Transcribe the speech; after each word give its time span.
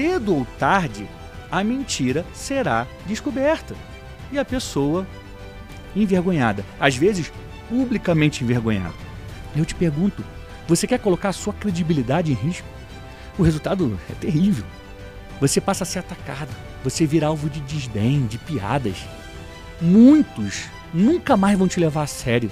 cedo 0.00 0.34
ou 0.34 0.46
tarde, 0.58 1.06
a 1.50 1.62
mentira 1.62 2.24
será 2.32 2.86
descoberta. 3.04 3.74
E 4.32 4.38
a 4.38 4.44
pessoa 4.46 5.06
envergonhada, 5.94 6.64
às 6.80 6.96
vezes 6.96 7.30
publicamente 7.68 8.42
envergonhada. 8.42 8.94
Eu 9.54 9.66
te 9.66 9.74
pergunto, 9.74 10.24
você 10.66 10.86
quer 10.86 11.00
colocar 11.00 11.28
a 11.28 11.34
sua 11.34 11.52
credibilidade 11.52 12.32
em 12.32 12.34
risco? 12.34 12.66
O 13.36 13.42
resultado 13.42 14.00
é 14.08 14.14
terrível. 14.14 14.64
Você 15.38 15.60
passa 15.60 15.84
a 15.84 15.86
ser 15.86 15.98
atacado, 15.98 16.50
você 16.82 17.04
vira 17.04 17.26
alvo 17.26 17.50
de 17.50 17.60
desdém, 17.60 18.26
de 18.26 18.38
piadas. 18.38 18.96
Muitos 19.82 20.64
nunca 20.94 21.36
mais 21.36 21.58
vão 21.58 21.68
te 21.68 21.78
levar 21.78 22.04
a 22.04 22.06
sério. 22.06 22.50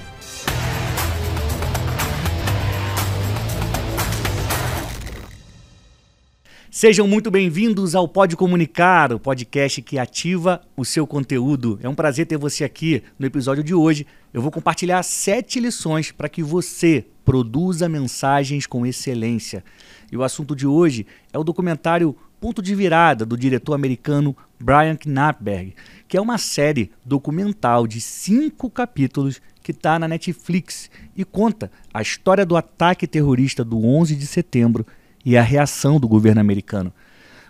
Sejam 6.80 7.08
muito 7.08 7.28
bem-vindos 7.28 7.96
ao 7.96 8.06
Pode 8.06 8.36
Comunicar, 8.36 9.12
o 9.12 9.18
podcast 9.18 9.82
que 9.82 9.98
ativa 9.98 10.60
o 10.76 10.84
seu 10.84 11.08
conteúdo. 11.08 11.76
É 11.82 11.88
um 11.88 11.94
prazer 11.96 12.24
ter 12.24 12.36
você 12.36 12.62
aqui. 12.62 13.02
No 13.18 13.26
episódio 13.26 13.64
de 13.64 13.74
hoje, 13.74 14.06
eu 14.32 14.40
vou 14.40 14.52
compartilhar 14.52 15.02
sete 15.02 15.58
lições 15.58 16.12
para 16.12 16.28
que 16.28 16.40
você 16.40 17.04
produza 17.24 17.88
mensagens 17.88 18.64
com 18.64 18.86
excelência. 18.86 19.64
E 20.12 20.16
o 20.16 20.22
assunto 20.22 20.54
de 20.54 20.68
hoje 20.68 21.04
é 21.32 21.36
o 21.36 21.42
documentário 21.42 22.14
Ponto 22.40 22.62
de 22.62 22.76
Virada, 22.76 23.26
do 23.26 23.36
diretor 23.36 23.74
americano 23.74 24.36
Brian 24.60 24.96
Knapberg, 24.96 25.74
que 26.06 26.16
é 26.16 26.20
uma 26.20 26.38
série 26.38 26.92
documental 27.04 27.88
de 27.88 28.00
cinco 28.00 28.70
capítulos 28.70 29.42
que 29.64 29.72
está 29.72 29.98
na 29.98 30.06
Netflix 30.06 30.88
e 31.16 31.24
conta 31.24 31.72
a 31.92 32.00
história 32.00 32.46
do 32.46 32.56
ataque 32.56 33.08
terrorista 33.08 33.64
do 33.64 33.84
11 33.84 34.14
de 34.14 34.28
setembro 34.28 34.86
e 35.24 35.36
a 35.36 35.42
reação 35.42 35.98
do 35.98 36.08
governo 36.08 36.40
americano. 36.40 36.92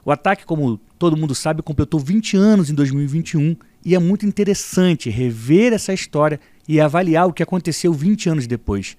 O 0.05 0.11
ataque, 0.11 0.47
como 0.47 0.79
todo 0.99 1.17
mundo 1.17 1.35
sabe, 1.35 1.63
completou 1.63 2.01
20 2.01 2.37
anos 2.37 2.71
em 2.71 2.75
2021 2.75 3.57
e 3.85 3.95
é 3.95 3.99
muito 3.99 4.27
interessante 4.27 5.11
rever 5.11 5.73
essa 5.73 5.93
história 5.93 6.41
e 6.67 6.81
avaliar 6.81 7.27
o 7.27 7.33
que 7.33 7.43
aconteceu 7.43 7.93
20 7.93 8.31
anos 8.31 8.47
depois. 8.47 8.97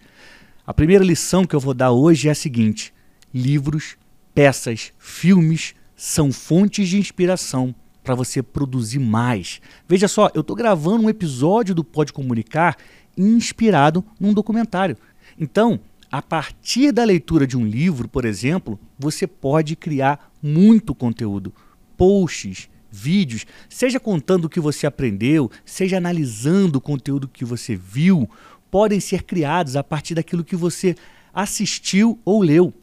A 0.65 0.73
primeira 0.73 1.03
lição 1.03 1.45
que 1.45 1.55
eu 1.55 1.59
vou 1.59 1.73
dar 1.73 1.91
hoje 1.91 2.27
é 2.27 2.31
a 2.31 2.35
seguinte: 2.35 2.93
livros, 3.33 3.97
peças, 4.33 4.93
filmes 4.99 5.73
são 5.95 6.31
fontes 6.31 6.87
de 6.87 6.97
inspiração 6.97 7.73
para 8.03 8.15
você 8.15 8.41
produzir 8.41 8.99
mais. 8.99 9.61
Veja 9.87 10.07
só, 10.07 10.29
eu 10.33 10.41
estou 10.41 10.55
gravando 10.55 11.03
um 11.03 11.09
episódio 11.09 11.75
do 11.75 11.83
Pode 11.83 12.13
Comunicar 12.13 12.77
inspirado 13.17 14.03
num 14.19 14.33
documentário. 14.33 14.97
Então, 15.39 15.79
a 16.11 16.21
partir 16.21 16.91
da 16.91 17.03
leitura 17.03 17.45
de 17.45 17.57
um 17.57 17.65
livro, 17.65 18.07
por 18.07 18.25
exemplo, 18.25 18.79
você 18.97 19.27
pode 19.27 19.75
criar 19.75 20.31
muito 20.41 20.95
conteúdo, 20.95 21.53
posts, 21.95 22.69
vídeos, 22.91 23.45
seja 23.69 23.99
contando 23.99 24.45
o 24.45 24.49
que 24.49 24.59
você 24.59 24.87
aprendeu, 24.87 25.51
seja 25.63 25.97
analisando 25.97 26.77
o 26.77 26.81
conteúdo 26.81 27.27
que 27.27 27.45
você 27.45 27.75
viu, 27.75 28.27
podem 28.71 28.99
ser 28.99 29.23
criados 29.23 29.75
a 29.75 29.83
partir 29.83 30.15
daquilo 30.15 30.43
que 30.43 30.55
você 30.55 30.95
assistiu 31.33 32.19
ou 32.25 32.41
leu. 32.41 32.73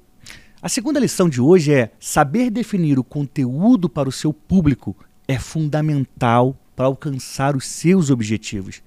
A 0.63 0.69
segunda 0.69 1.01
lição 1.01 1.29
de 1.29 1.41
hoje 1.41 1.73
é 1.73 1.91
saber 1.99 2.51
definir 2.51 2.99
o 2.99 3.05
conteúdo 3.05 3.89
para 3.89 4.09
o 4.09 4.13
seu 4.13 4.33
público 4.33 4.97
é 5.29 5.39
fundamental 5.39 6.57
para 6.75 6.87
alcançar 6.87 7.57
os 7.57 7.67
seus 7.67 8.11
objetivos. 8.11 8.83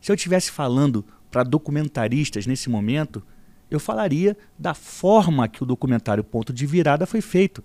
Se 0.00 0.10
eu 0.10 0.14
estivesse 0.14 0.50
falando 0.50 1.04
para 1.30 1.42
documentaristas 1.42 2.46
nesse 2.46 2.70
momento, 2.70 3.22
eu 3.70 3.80
falaria 3.80 4.36
da 4.58 4.74
forma 4.74 5.48
que 5.48 5.62
o 5.62 5.66
documentário 5.66 6.22
Ponto 6.22 6.52
de 6.52 6.66
Virada 6.66 7.06
foi 7.06 7.20
feito. 7.20 7.62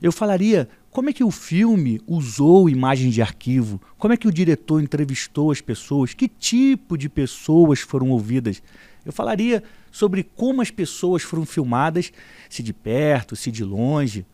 Eu 0.00 0.12
falaria 0.12 0.68
como 0.90 1.10
é 1.10 1.12
que 1.12 1.24
o 1.24 1.30
filme 1.30 2.00
usou 2.06 2.68
imagens 2.68 3.14
de 3.14 3.22
arquivo, 3.22 3.80
como 3.98 4.14
é 4.14 4.16
que 4.16 4.28
o 4.28 4.32
diretor 4.32 4.80
entrevistou 4.80 5.50
as 5.50 5.60
pessoas, 5.60 6.14
que 6.14 6.28
tipo 6.28 6.96
de 6.96 7.08
pessoas 7.08 7.80
foram 7.80 8.10
ouvidas. 8.10 8.62
Eu 9.04 9.12
falaria 9.12 9.62
sobre 9.90 10.22
como 10.22 10.62
as 10.62 10.70
pessoas 10.70 11.22
foram 11.22 11.44
filmadas, 11.44 12.12
se 12.48 12.62
de 12.62 12.72
perto, 12.72 13.36
se 13.36 13.50
de 13.50 13.64
longe. 13.64 14.24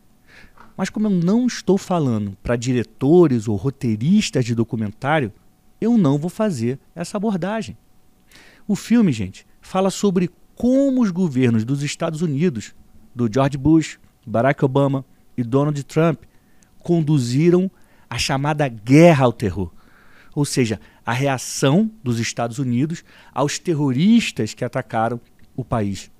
Mas 0.77 0.89
como 0.89 1.07
eu 1.07 1.11
não 1.11 1.47
estou 1.47 1.77
falando 1.77 2.37
para 2.41 2.55
diretores 2.55 3.47
ou 3.47 3.55
roteiristas 3.55 4.45
de 4.45 4.55
documentário, 4.55 5.31
eu 5.79 5.97
não 5.97 6.17
vou 6.17 6.29
fazer 6.29 6.79
essa 6.95 7.17
abordagem. 7.17 7.77
O 8.67 8.75
filme, 8.75 9.11
gente, 9.11 9.45
fala 9.61 9.89
sobre 9.89 10.29
como 10.61 11.01
os 11.01 11.09
governos 11.09 11.65
dos 11.65 11.81
Estados 11.81 12.21
Unidos, 12.21 12.75
do 13.15 13.27
George 13.33 13.57
Bush, 13.57 13.97
Barack 14.23 14.63
Obama 14.63 15.03
e 15.35 15.43
Donald 15.43 15.83
Trump, 15.85 16.21
conduziram 16.77 17.71
a 18.07 18.19
chamada 18.19 18.67
guerra 18.67 19.25
ao 19.25 19.33
terror. 19.33 19.71
Ou 20.35 20.45
seja, 20.45 20.79
a 21.03 21.13
reação 21.13 21.89
dos 22.03 22.19
Estados 22.19 22.59
Unidos 22.59 23.03
aos 23.33 23.57
terroristas 23.57 24.53
que 24.53 24.63
atacaram 24.63 25.19
o 25.55 25.65
país. 25.65 26.11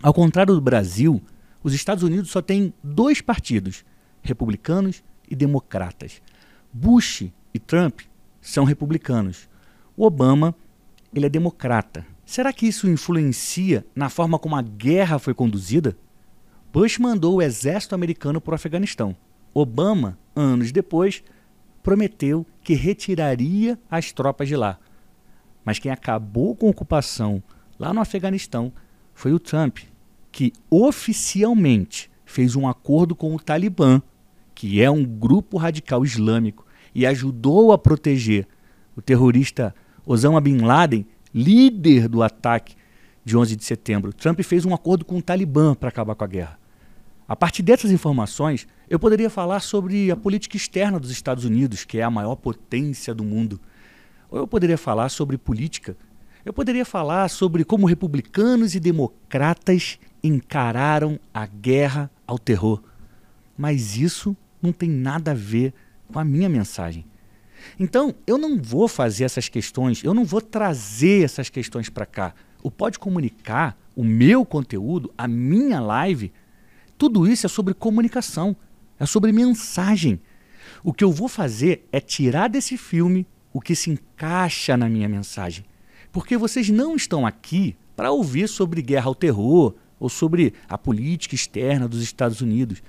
Ao 0.00 0.14
contrário 0.14 0.54
do 0.54 0.60
Brasil, 0.60 1.20
os 1.60 1.74
Estados 1.74 2.04
Unidos 2.04 2.30
só 2.30 2.40
têm 2.40 2.72
dois 2.84 3.20
partidos, 3.20 3.84
republicanos 4.22 5.02
e 5.28 5.34
democratas. 5.34 6.22
Bush 6.72 7.32
e 7.52 7.58
Trump 7.58 8.02
são 8.40 8.62
republicanos. 8.62 9.48
O 9.96 10.06
Obama, 10.06 10.54
ele 11.12 11.26
é 11.26 11.28
democrata. 11.28 12.11
Será 12.24 12.52
que 12.52 12.66
isso 12.66 12.88
influencia 12.88 13.84
na 13.94 14.08
forma 14.08 14.38
como 14.38 14.56
a 14.56 14.62
guerra 14.62 15.18
foi 15.18 15.34
conduzida? 15.34 15.96
Bush 16.72 16.98
mandou 16.98 17.36
o 17.36 17.42
exército 17.42 17.94
americano 17.94 18.40
para 18.40 18.52
o 18.52 18.54
Afeganistão. 18.54 19.14
Obama, 19.52 20.18
anos 20.34 20.72
depois, 20.72 21.22
prometeu 21.82 22.46
que 22.62 22.74
retiraria 22.74 23.78
as 23.90 24.12
tropas 24.12 24.48
de 24.48 24.56
lá. 24.56 24.78
Mas 25.64 25.78
quem 25.78 25.92
acabou 25.92 26.56
com 26.56 26.68
a 26.68 26.70
ocupação 26.70 27.42
lá 27.78 27.92
no 27.92 28.00
Afeganistão 28.00 28.72
foi 29.12 29.32
o 29.32 29.38
Trump, 29.38 29.80
que 30.30 30.52
oficialmente 30.70 32.10
fez 32.24 32.56
um 32.56 32.66
acordo 32.66 33.14
com 33.14 33.34
o 33.34 33.38
Talibã, 33.38 34.00
que 34.54 34.80
é 34.80 34.90
um 34.90 35.04
grupo 35.04 35.58
radical 35.58 36.04
islâmico, 36.04 36.66
e 36.94 37.04
ajudou 37.04 37.72
a 37.72 37.78
proteger 37.78 38.46
o 38.96 39.02
terrorista 39.02 39.74
Osama 40.06 40.40
Bin 40.40 40.58
Laden 40.58 41.06
líder 41.34 42.08
do 42.08 42.22
ataque 42.22 42.74
de 43.24 43.36
11 43.36 43.56
de 43.56 43.64
setembro. 43.64 44.12
Trump 44.12 44.40
fez 44.40 44.64
um 44.64 44.74
acordo 44.74 45.04
com 45.04 45.18
o 45.18 45.22
Talibã 45.22 45.74
para 45.74 45.88
acabar 45.88 46.14
com 46.14 46.24
a 46.24 46.28
guerra. 46.28 46.58
A 47.28 47.36
partir 47.36 47.62
dessas 47.62 47.90
informações, 47.90 48.66
eu 48.90 48.98
poderia 48.98 49.30
falar 49.30 49.60
sobre 49.60 50.10
a 50.10 50.16
política 50.16 50.56
externa 50.56 50.98
dos 50.98 51.10
Estados 51.10 51.44
Unidos, 51.44 51.84
que 51.84 51.98
é 51.98 52.02
a 52.02 52.10
maior 52.10 52.36
potência 52.36 53.14
do 53.14 53.24
mundo. 53.24 53.60
Ou 54.30 54.38
eu 54.38 54.46
poderia 54.46 54.76
falar 54.76 55.08
sobre 55.08 55.38
política. 55.38 55.96
Eu 56.44 56.52
poderia 56.52 56.84
falar 56.84 57.28
sobre 57.28 57.64
como 57.64 57.86
republicanos 57.86 58.74
e 58.74 58.80
democratas 58.80 59.98
encararam 60.22 61.18
a 61.32 61.46
guerra 61.46 62.10
ao 62.26 62.38
terror. 62.38 62.82
Mas 63.56 63.96
isso 63.96 64.36
não 64.60 64.72
tem 64.72 64.90
nada 64.90 65.30
a 65.30 65.34
ver 65.34 65.72
com 66.12 66.18
a 66.18 66.24
minha 66.24 66.48
mensagem. 66.48 67.04
Então, 67.78 68.14
eu 68.26 68.38
não 68.38 68.60
vou 68.60 68.88
fazer 68.88 69.24
essas 69.24 69.48
questões, 69.48 70.02
eu 70.02 70.14
não 70.14 70.24
vou 70.24 70.40
trazer 70.40 71.24
essas 71.24 71.48
questões 71.48 71.88
para 71.88 72.06
cá. 72.06 72.34
O 72.62 72.70
Pode 72.70 72.98
Comunicar, 72.98 73.76
o 73.96 74.04
meu 74.04 74.44
conteúdo, 74.44 75.12
a 75.16 75.26
minha 75.26 75.80
live, 75.80 76.32
tudo 76.96 77.26
isso 77.26 77.46
é 77.46 77.48
sobre 77.48 77.74
comunicação, 77.74 78.56
é 78.98 79.06
sobre 79.06 79.32
mensagem. 79.32 80.20
O 80.84 80.92
que 80.92 81.02
eu 81.02 81.10
vou 81.10 81.28
fazer 81.28 81.86
é 81.90 82.00
tirar 82.00 82.48
desse 82.48 82.76
filme 82.76 83.26
o 83.52 83.60
que 83.60 83.74
se 83.74 83.90
encaixa 83.90 84.76
na 84.76 84.88
minha 84.88 85.08
mensagem. 85.08 85.64
Porque 86.10 86.36
vocês 86.36 86.68
não 86.68 86.94
estão 86.94 87.26
aqui 87.26 87.76
para 87.96 88.10
ouvir 88.10 88.48
sobre 88.48 88.82
guerra 88.82 89.06
ao 89.06 89.14
terror 89.14 89.74
ou 89.98 90.08
sobre 90.08 90.54
a 90.68 90.76
política 90.78 91.34
externa 91.34 91.88
dos 91.88 92.02
Estados 92.02 92.40
Unidos. 92.40 92.82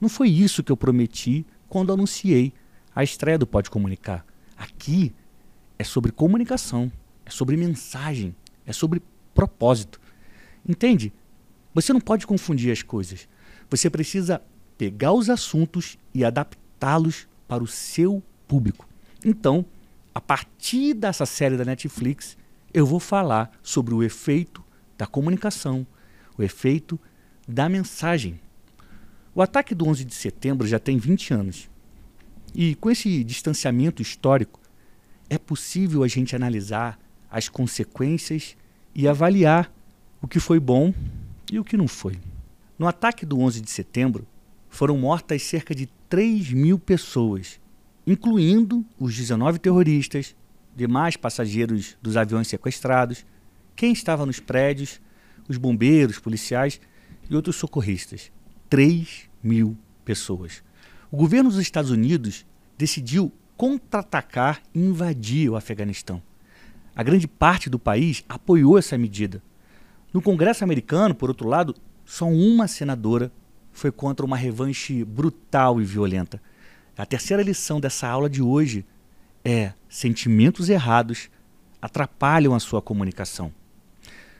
Não 0.00 0.08
foi 0.08 0.28
isso 0.28 0.62
que 0.62 0.72
eu 0.72 0.76
prometi 0.76 1.46
quando 1.68 1.92
anunciei 1.92 2.52
a 2.94 3.02
estreia 3.02 3.38
do 3.38 3.46
Pode 3.46 3.70
Comunicar. 3.70 4.24
Aqui 4.56 5.12
é 5.78 5.84
sobre 5.84 6.12
comunicação, 6.12 6.90
é 7.26 7.30
sobre 7.30 7.56
mensagem, 7.56 8.34
é 8.64 8.72
sobre 8.72 9.02
propósito. 9.34 10.00
Entende? 10.66 11.12
Você 11.74 11.92
não 11.92 12.00
pode 12.00 12.26
confundir 12.26 12.70
as 12.70 12.82
coisas. 12.82 13.28
Você 13.68 13.90
precisa 13.90 14.40
pegar 14.78 15.12
os 15.12 15.28
assuntos 15.28 15.98
e 16.14 16.24
adaptá-los 16.24 17.26
para 17.48 17.64
o 17.64 17.66
seu 17.66 18.22
público. 18.46 18.88
Então, 19.24 19.64
a 20.14 20.20
partir 20.20 20.94
dessa 20.94 21.26
série 21.26 21.56
da 21.56 21.64
Netflix, 21.64 22.36
eu 22.72 22.86
vou 22.86 23.00
falar 23.00 23.50
sobre 23.62 23.92
o 23.94 24.02
efeito 24.02 24.62
da 24.96 25.06
comunicação, 25.06 25.86
o 26.38 26.42
efeito 26.42 26.98
da 27.46 27.68
mensagem. 27.68 28.40
O 29.34 29.42
ataque 29.42 29.74
do 29.74 29.88
11 29.88 30.04
de 30.04 30.14
setembro 30.14 30.66
já 30.66 30.78
tem 30.78 30.96
20 30.96 31.34
anos. 31.34 31.68
E 32.54 32.74
com 32.76 32.90
esse 32.90 33.24
distanciamento 33.24 34.00
histórico, 34.00 34.60
é 35.28 35.38
possível 35.38 36.04
a 36.04 36.08
gente 36.08 36.36
analisar 36.36 36.98
as 37.30 37.48
consequências 37.48 38.56
e 38.94 39.08
avaliar 39.08 39.72
o 40.22 40.28
que 40.28 40.38
foi 40.38 40.60
bom 40.60 40.94
e 41.50 41.58
o 41.58 41.64
que 41.64 41.76
não 41.76 41.88
foi. 41.88 42.18
No 42.78 42.86
ataque 42.86 43.26
do 43.26 43.40
11 43.40 43.60
de 43.60 43.70
setembro, 43.70 44.26
foram 44.68 44.96
mortas 44.96 45.42
cerca 45.42 45.74
de 45.74 45.88
3 46.08 46.52
mil 46.52 46.78
pessoas, 46.78 47.60
incluindo 48.06 48.84
os 48.98 49.16
19 49.16 49.58
terroristas, 49.58 50.34
demais 50.76 51.16
passageiros 51.16 51.96
dos 52.00 52.16
aviões 52.16 52.48
sequestrados, 52.48 53.24
quem 53.74 53.92
estava 53.92 54.24
nos 54.24 54.38
prédios, 54.38 55.00
os 55.48 55.56
bombeiros, 55.56 56.18
policiais 56.18 56.80
e 57.28 57.34
outros 57.34 57.56
socorristas. 57.56 58.30
3 58.68 59.28
mil 59.42 59.76
pessoas. 60.04 60.62
O 61.10 61.16
governo 61.16 61.50
dos 61.50 61.58
Estados 61.58 61.90
Unidos 61.90 62.44
decidiu 62.76 63.32
contra-atacar 63.56 64.62
e 64.74 64.80
invadir 64.80 65.48
o 65.48 65.56
Afeganistão. 65.56 66.22
A 66.94 67.02
grande 67.02 67.26
parte 67.26 67.68
do 67.70 67.78
país 67.78 68.24
apoiou 68.28 68.78
essa 68.78 68.96
medida. 68.96 69.42
No 70.12 70.22
Congresso 70.22 70.62
americano, 70.64 71.14
por 71.14 71.28
outro 71.28 71.48
lado, 71.48 71.74
só 72.04 72.26
uma 72.28 72.68
senadora 72.68 73.32
foi 73.72 73.90
contra 73.90 74.24
uma 74.24 74.36
revanche 74.36 75.04
brutal 75.04 75.80
e 75.80 75.84
violenta. 75.84 76.40
A 76.96 77.04
terceira 77.04 77.42
lição 77.42 77.80
dessa 77.80 78.06
aula 78.06 78.30
de 78.30 78.40
hoje 78.40 78.84
é: 79.44 79.72
sentimentos 79.88 80.68
errados 80.68 81.28
atrapalham 81.82 82.54
a 82.54 82.60
sua 82.60 82.80
comunicação. 82.80 83.52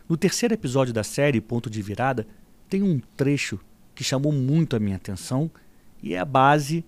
No 0.09 0.17
terceiro 0.17 0.55
episódio 0.55 0.95
da 0.95 1.03
série 1.03 1.41
Ponto 1.41 1.69
de 1.69 1.83
Virada, 1.83 2.27
tem 2.69 2.83
um 2.83 3.01
trecho 3.17 3.59
que 3.95 4.05
chamou 4.05 4.33
muito 4.33 4.77
a 4.77 4.81
minha 4.81 4.97
atenção 4.97 5.51
e 6.05 6.13
é 6.13 6.19
a 6.19 6.25
base 6.25 6.85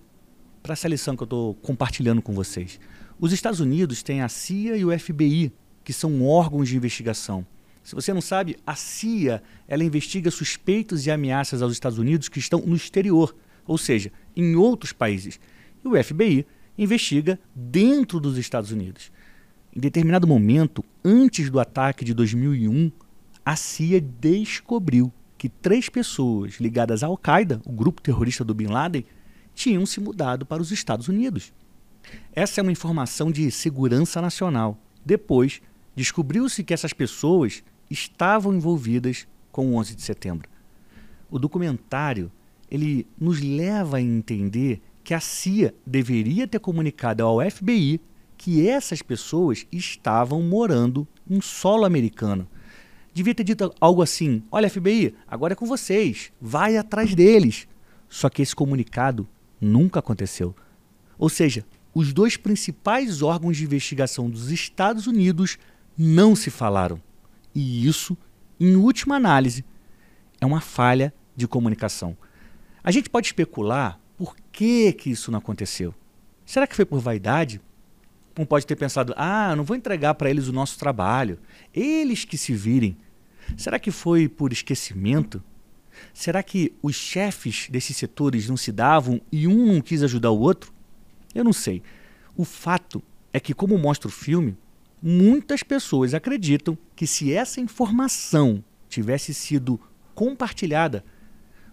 para 0.61 0.73
essa 0.73 0.87
lição 0.87 1.17
que 1.17 1.23
eu 1.23 1.25
estou 1.25 1.55
compartilhando 1.55 2.21
com 2.21 2.33
vocês. 2.33 2.79
Os 3.19 3.33
Estados 3.33 3.59
Unidos 3.59 4.03
têm 4.03 4.21
a 4.21 4.29
CIA 4.29 4.77
e 4.77 4.85
o 4.85 4.97
FBI, 4.97 5.51
que 5.83 5.91
são 5.91 6.23
órgãos 6.23 6.69
de 6.69 6.77
investigação. 6.77 7.43
Se 7.83 7.95
você 7.95 8.13
não 8.13 8.21
sabe, 8.21 8.57
a 8.65 8.75
CIA 8.75 9.41
ela 9.67 9.83
investiga 9.83 10.29
suspeitos 10.29 11.07
e 11.07 11.11
ameaças 11.11 11.63
aos 11.63 11.73
Estados 11.73 11.97
Unidos 11.97 12.29
que 12.29 12.37
estão 12.37 12.59
no 12.59 12.75
exterior, 12.75 13.35
ou 13.65 13.77
seja, 13.77 14.11
em 14.35 14.55
outros 14.55 14.93
países. 14.93 15.39
E 15.83 15.87
o 15.87 16.03
FBI 16.03 16.45
investiga 16.77 17.39
dentro 17.55 18.19
dos 18.19 18.37
Estados 18.37 18.71
Unidos. 18.71 19.11
Em 19.75 19.79
determinado 19.79 20.27
momento, 20.27 20.85
antes 21.03 21.49
do 21.49 21.59
ataque 21.59 22.05
de 22.05 22.13
2001, 22.13 22.91
a 23.43 23.55
CIA 23.55 23.99
descobriu 23.99 25.11
que 25.37 25.49
três 25.49 25.89
pessoas 25.89 26.55
ligadas 26.59 27.03
à 27.03 27.07
Al-Qaeda, 27.07 27.61
o 27.65 27.71
grupo 27.71 28.01
terrorista 28.01 28.43
do 28.43 28.53
Bin 28.53 28.67
Laden, 28.67 29.05
tinham 29.53 29.85
se 29.85 29.99
mudado 29.99 30.45
para 30.45 30.61
os 30.61 30.71
Estados 30.71 31.07
Unidos. 31.07 31.53
Essa 32.33 32.61
é 32.61 32.63
uma 32.63 32.71
informação 32.71 33.31
de 33.31 33.49
segurança 33.51 34.21
nacional. 34.21 34.77
Depois, 35.05 35.61
descobriu-se 35.95 36.63
que 36.63 36.73
essas 36.73 36.93
pessoas 36.93 37.63
estavam 37.89 38.53
envolvidas 38.53 39.27
com 39.51 39.71
o 39.71 39.75
11 39.75 39.95
de 39.95 40.01
setembro. 40.01 40.49
O 41.29 41.39
documentário 41.39 42.31
ele 42.69 43.07
nos 43.19 43.39
leva 43.41 43.97
a 43.97 44.01
entender 44.01 44.81
que 45.03 45.13
a 45.13 45.19
CIA 45.19 45.73
deveria 45.85 46.47
ter 46.47 46.59
comunicado 46.59 47.23
ao 47.23 47.39
FBI 47.49 48.01
que 48.37 48.67
essas 48.67 49.01
pessoas 49.01 49.65
estavam 49.71 50.41
morando 50.41 51.07
em 51.29 51.41
solo 51.41 51.85
americano. 51.85 52.47
Devia 53.17 53.33
ter 53.33 53.43
dito 53.43 53.73
algo 53.81 54.03
assim: 54.03 54.43
olha, 54.51 54.69
FBI, 54.69 55.15
agora 55.27 55.53
é 55.53 55.55
com 55.55 55.65
vocês, 55.65 56.31
vai 56.39 56.77
atrás 56.77 57.15
deles. 57.15 57.67
Só 58.07 58.29
que 58.29 58.43
esse 58.43 58.55
comunicado 58.55 59.27
nunca 59.59 59.97
aconteceu. 59.97 60.55
Ou 61.17 61.27
seja, 61.27 61.65
os 61.95 62.13
dois 62.13 62.37
principais 62.37 63.23
órgãos 63.23 63.57
de 63.57 63.63
investigação 63.63 64.29
dos 64.29 64.51
Estados 64.51 65.07
Unidos 65.07 65.57
não 65.97 66.35
se 66.35 66.51
falaram. 66.51 67.01
E 67.55 67.87
isso, 67.87 68.15
em 68.59 68.75
última 68.75 69.15
análise, 69.15 69.65
é 70.39 70.45
uma 70.45 70.61
falha 70.61 71.11
de 71.35 71.47
comunicação. 71.47 72.15
A 72.83 72.91
gente 72.91 73.09
pode 73.09 73.25
especular 73.25 73.99
por 74.15 74.35
que, 74.51 74.93
que 74.93 75.09
isso 75.09 75.31
não 75.31 75.39
aconteceu. 75.39 75.91
Será 76.45 76.67
que 76.67 76.75
foi 76.75 76.85
por 76.85 76.99
vaidade? 76.99 77.59
Um 78.37 78.45
pode 78.45 78.67
ter 78.67 78.75
pensado: 78.75 79.11
ah, 79.17 79.55
não 79.55 79.63
vou 79.63 79.75
entregar 79.75 80.13
para 80.13 80.29
eles 80.29 80.47
o 80.47 80.53
nosso 80.53 80.77
trabalho, 80.77 81.39
eles 81.73 82.23
que 82.23 82.37
se 82.37 82.53
virem. 82.53 82.95
Será 83.55 83.79
que 83.79 83.91
foi 83.91 84.27
por 84.27 84.51
esquecimento? 84.51 85.41
Será 86.13 86.43
que 86.43 86.73
os 86.81 86.95
chefes 86.95 87.67
desses 87.69 87.95
setores 87.95 88.49
não 88.49 88.57
se 88.57 88.71
davam 88.71 89.21
e 89.31 89.47
um 89.47 89.65
não 89.65 89.81
quis 89.81 90.03
ajudar 90.03 90.31
o 90.31 90.39
outro? 90.39 90.73
Eu 91.33 91.43
não 91.43 91.53
sei. 91.53 91.81
O 92.35 92.43
fato 92.43 93.01
é 93.33 93.39
que, 93.39 93.53
como 93.53 93.77
mostra 93.77 94.07
o 94.07 94.11
filme, 94.11 94.57
muitas 95.01 95.63
pessoas 95.63 96.13
acreditam 96.13 96.77
que 96.95 97.07
se 97.07 97.33
essa 97.33 97.61
informação 97.61 98.63
tivesse 98.89 99.33
sido 99.33 99.79
compartilhada, 100.13 101.03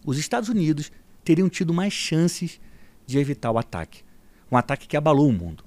os 0.05 0.19
Estados 0.19 0.49
Unidos 0.49 0.93
teriam 1.23 1.49
tido 1.49 1.73
mais 1.73 1.93
chances 1.93 2.61
de 3.07 3.19
evitar 3.19 3.51
o 3.51 3.59
ataque. 3.59 4.03
Um 4.51 4.57
ataque 4.57 4.87
que 4.87 4.97
abalou 4.97 5.29
o 5.29 5.33
mundo. 5.33 5.65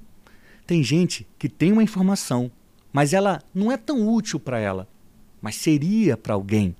Tem 0.66 0.84
gente 0.84 1.28
que 1.38 1.50
tem 1.50 1.72
uma 1.72 1.84
informação, 1.84 2.52
mas 2.92 3.14
ela 3.14 3.42
não 3.54 3.72
é 3.72 3.78
tão 3.78 4.08
útil 4.08 4.40
para 4.40 4.60
ela 4.60 4.88
mas 5.48 5.56
seria 5.56 6.18
para 6.18 6.34
alguém. 6.34 6.76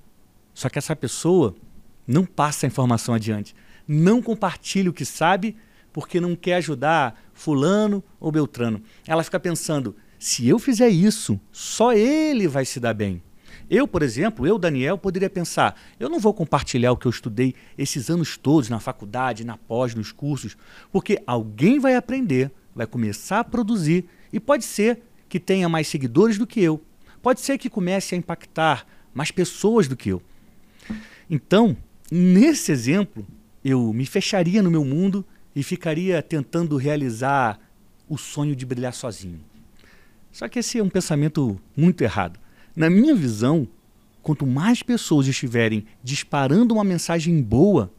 Só 0.52 0.68
que 0.68 0.78
essa 0.78 0.94
pessoa 0.94 1.56
não 2.06 2.26
passa 2.26 2.66
a 2.66 2.68
informação 2.68 3.14
adiante, 3.14 3.56
não 3.88 4.20
compartilha 4.20 4.90
o 4.90 4.92
que 4.92 5.06
sabe 5.06 5.56
porque 5.90 6.20
não 6.20 6.36
quer 6.36 6.56
ajudar 6.56 7.18
fulano 7.32 8.04
ou 8.20 8.30
beltrano. 8.30 8.82
Ela 9.06 9.24
fica 9.24 9.40
pensando: 9.40 9.96
se 10.18 10.46
eu 10.46 10.58
fizer 10.58 10.90
isso, 10.90 11.40
só 11.50 11.94
ele 11.94 12.46
vai 12.46 12.66
se 12.66 12.78
dar 12.78 12.92
bem. 12.92 13.22
Eu, 13.70 13.88
por 13.88 14.02
exemplo, 14.02 14.46
eu, 14.46 14.58
Daniel, 14.58 14.98
poderia 14.98 15.30
pensar: 15.30 15.74
eu 15.98 16.10
não 16.10 16.20
vou 16.20 16.34
compartilhar 16.34 16.92
o 16.92 16.96
que 16.98 17.06
eu 17.06 17.10
estudei 17.10 17.54
esses 17.78 18.10
anos 18.10 18.36
todos 18.36 18.68
na 18.68 18.78
faculdade, 18.78 19.46
na 19.46 19.56
pós, 19.56 19.94
nos 19.94 20.12
cursos, 20.12 20.58
porque 20.92 21.22
alguém 21.26 21.78
vai 21.78 21.96
aprender, 21.96 22.50
vai 22.74 22.86
começar 22.86 23.40
a 23.40 23.44
produzir 23.44 24.10
e 24.30 24.38
pode 24.38 24.66
ser 24.66 25.00
que 25.26 25.40
tenha 25.40 25.70
mais 25.70 25.88
seguidores 25.88 26.36
do 26.36 26.46
que 26.46 26.60
eu 26.60 26.82
pode 27.22 27.40
ser 27.40 27.58
que 27.58 27.70
comece 27.70 28.14
a 28.14 28.18
impactar 28.18 28.86
mais 29.12 29.30
pessoas 29.30 29.88
do 29.88 29.96
que 29.96 30.10
eu. 30.10 30.22
Então, 31.28 31.76
nesse 32.10 32.72
exemplo, 32.72 33.26
eu 33.64 33.92
me 33.92 34.06
fecharia 34.06 34.62
no 34.62 34.70
meu 34.70 34.84
mundo 34.84 35.24
e 35.54 35.62
ficaria 35.62 36.22
tentando 36.22 36.76
realizar 36.76 37.58
o 38.08 38.16
sonho 38.16 38.54
de 38.56 38.64
brilhar 38.64 38.94
sozinho. 38.94 39.40
Só 40.30 40.48
que 40.48 40.60
esse 40.60 40.78
é 40.78 40.82
um 40.82 40.88
pensamento 40.88 41.60
muito 41.76 42.02
errado. 42.02 42.38
Na 42.74 42.88
minha 42.88 43.14
visão, 43.14 43.66
quanto 44.22 44.46
mais 44.46 44.82
pessoas 44.82 45.26
estiverem 45.26 45.84
disparando 46.02 46.74
uma 46.74 46.84
mensagem 46.84 47.42
boa, 47.42 47.92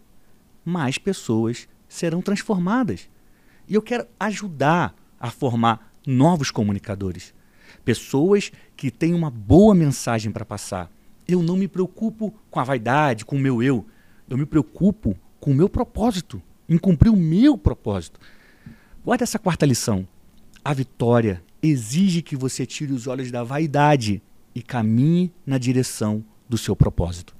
mais 0.63 0.97
pessoas 0.97 1.67
serão 1.87 2.21
transformadas. 2.21 3.09
E 3.67 3.75
eu 3.75 3.81
quero 3.81 4.07
ajudar 4.19 4.95
a 5.19 5.29
formar 5.29 5.93
novos 6.05 6.49
comunicadores 6.49 7.33
pessoas 7.83 8.51
que 8.75 8.91
têm 8.91 9.13
uma 9.13 9.29
boa 9.29 9.75
mensagem 9.75 10.31
para 10.31 10.45
passar. 10.45 10.91
Eu 11.27 11.43
não 11.43 11.55
me 11.55 11.67
preocupo 11.67 12.33
com 12.49 12.59
a 12.59 12.63
vaidade, 12.63 13.25
com 13.25 13.35
o 13.35 13.39
meu 13.39 13.61
eu. 13.61 13.85
Eu 14.29 14.37
me 14.37 14.45
preocupo 14.45 15.17
com 15.39 15.51
o 15.51 15.55
meu 15.55 15.69
propósito, 15.69 16.41
em 16.67 16.77
cumprir 16.77 17.09
o 17.09 17.15
meu 17.15 17.57
propósito. 17.57 18.19
Guarda 19.03 19.23
essa 19.23 19.39
quarta 19.39 19.65
lição. 19.65 20.07
A 20.63 20.73
vitória 20.73 21.43
exige 21.61 22.21
que 22.21 22.35
você 22.35 22.65
tire 22.65 22.93
os 22.93 23.07
olhos 23.07 23.31
da 23.31 23.43
vaidade 23.43 24.21
e 24.53 24.61
caminhe 24.61 25.31
na 25.45 25.57
direção 25.57 26.23
do 26.47 26.57
seu 26.57 26.75
propósito. 26.75 27.35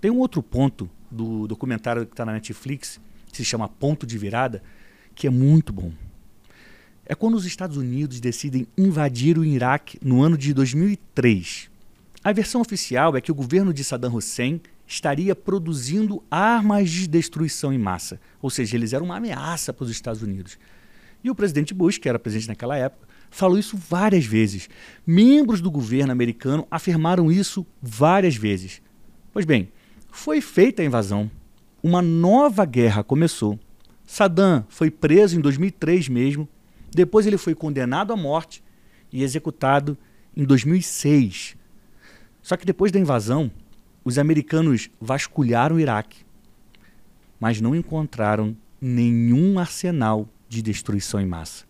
Tem 0.00 0.10
um 0.10 0.18
outro 0.18 0.42
ponto 0.42 0.88
do 1.10 1.46
documentário 1.46 2.06
que 2.06 2.12
está 2.12 2.24
na 2.24 2.32
Netflix, 2.32 3.00
que 3.30 3.36
se 3.36 3.44
chama 3.44 3.68
Ponto 3.68 4.06
de 4.06 4.18
Virada, 4.18 4.62
que 5.14 5.26
é 5.26 5.30
muito 5.30 5.72
bom 5.72 5.92
é 7.12 7.14
quando 7.14 7.34
os 7.34 7.44
Estados 7.44 7.76
Unidos 7.76 8.20
decidem 8.20 8.66
invadir 8.76 9.36
o 9.36 9.44
Iraque 9.44 9.98
no 10.02 10.22
ano 10.22 10.38
de 10.38 10.54
2003. 10.54 11.68
A 12.24 12.32
versão 12.32 12.62
oficial 12.62 13.14
é 13.14 13.20
que 13.20 13.30
o 13.30 13.34
governo 13.34 13.70
de 13.70 13.84
Saddam 13.84 14.14
Hussein 14.14 14.62
estaria 14.86 15.36
produzindo 15.36 16.22
armas 16.30 16.88
de 16.88 17.06
destruição 17.06 17.70
em 17.70 17.76
massa, 17.76 18.18
ou 18.40 18.48
seja, 18.48 18.76
eles 18.76 18.94
eram 18.94 19.04
uma 19.04 19.18
ameaça 19.18 19.74
para 19.74 19.84
os 19.84 19.90
Estados 19.90 20.22
Unidos. 20.22 20.58
E 21.22 21.30
o 21.30 21.34
presidente 21.34 21.74
Bush, 21.74 21.98
que 21.98 22.08
era 22.08 22.18
presidente 22.18 22.48
naquela 22.48 22.78
época, 22.78 23.06
falou 23.30 23.58
isso 23.58 23.76
várias 23.76 24.24
vezes. 24.24 24.70
Membros 25.06 25.60
do 25.60 25.70
governo 25.70 26.12
americano 26.12 26.66
afirmaram 26.70 27.30
isso 27.30 27.66
várias 27.82 28.36
vezes. 28.36 28.80
Pois 29.34 29.44
bem, 29.44 29.68
foi 30.10 30.40
feita 30.40 30.80
a 30.80 30.84
invasão. 30.86 31.30
Uma 31.82 32.00
nova 32.00 32.64
guerra 32.64 33.04
começou. 33.04 33.60
Saddam 34.06 34.64
foi 34.70 34.90
preso 34.90 35.36
em 35.36 35.42
2003 35.42 36.08
mesmo 36.08 36.48
depois 36.94 37.26
ele 37.26 37.38
foi 37.38 37.54
condenado 37.54 38.12
à 38.12 38.16
morte 38.16 38.62
e 39.10 39.22
executado 39.22 39.96
em 40.36 40.44
2006. 40.44 41.56
Só 42.42 42.56
que 42.56 42.66
depois 42.66 42.92
da 42.92 42.98
invasão, 42.98 43.50
os 44.04 44.18
americanos 44.18 44.90
vasculharam 45.00 45.76
o 45.76 45.80
Iraque, 45.80 46.24
mas 47.38 47.60
não 47.60 47.74
encontraram 47.74 48.56
nenhum 48.80 49.58
arsenal 49.58 50.28
de 50.48 50.60
destruição 50.60 51.20
em 51.20 51.26
massa. 51.26 51.64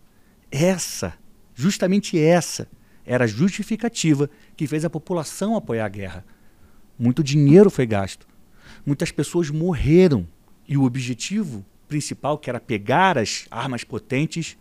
Essa, 0.51 1.13
justamente 1.53 2.19
essa, 2.19 2.67
era 3.05 3.25
a 3.25 3.27
justificativa 3.27 4.29
que 4.55 4.67
fez 4.67 4.83
a 4.83 4.89
população 4.89 5.55
apoiar 5.55 5.85
a 5.85 5.89
guerra. 5.89 6.25
Muito 6.97 7.23
dinheiro 7.23 7.69
foi 7.69 7.85
gasto. 7.85 8.27
Muitas 8.85 9.11
pessoas 9.11 9.49
morreram 9.49 10.27
E 10.67 10.77
o 10.77 10.83
objetivo 10.83 11.65
principal, 11.87 12.37
que 12.37 12.49
era 12.49 12.59
pegar 12.59 13.17
as 13.17 13.45
armas 13.51 13.83
potentes, 13.83 14.57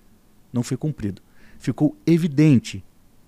não 0.52 0.62
foi 0.62 0.76
cumprido. 0.76 1.22
Ficou 1.58 1.96
evidente 2.06 2.84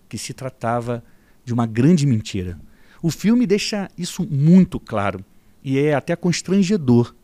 que 0.09 0.19
se 0.19 0.33
tratava 0.33 1.03
de 1.45 1.53
uma 1.53 1.67
grande 1.67 2.07
mentira. 2.07 2.59
O 3.03 3.11
filme 3.11 3.47
deixa 3.47 3.91
isso 3.97 4.27
muito 4.27 4.81
claro 4.81 5.25
e 5.63 5.79
é 5.79 5.95
até 5.95 6.15
constrangedor 6.17 7.15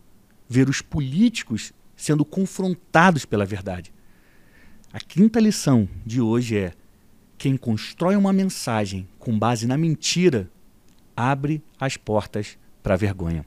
ver 0.48 0.68
os 0.68 0.80
políticos 0.80 1.72
sendo 1.96 2.24
confrontados 2.24 3.24
pela 3.24 3.44
verdade. 3.44 3.92
A 4.92 4.98
quinta 4.98 5.38
lição 5.38 5.88
de 6.04 6.20
hoje 6.20 6.56
é: 6.56 6.72
quem 7.38 7.56
constrói 7.56 8.16
uma 8.16 8.32
mensagem 8.32 9.08
com 9.18 9.38
base 9.38 9.66
na 9.66 9.76
mentira 9.76 10.50
abre 11.16 11.62
as 11.78 11.96
portas 11.96 12.58
para 12.82 12.94
a 12.94 12.96
vergonha. 12.96 13.44